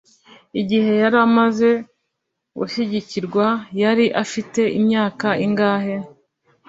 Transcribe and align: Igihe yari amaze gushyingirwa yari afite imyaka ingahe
Igihe 0.61 0.91
yari 1.01 1.17
amaze 1.27 1.69
gushyingirwa 2.57 3.45
yari 3.81 4.05
afite 4.23 4.61
imyaka 4.79 5.27
ingahe 5.45 5.95